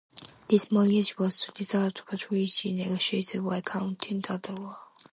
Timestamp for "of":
2.01-2.07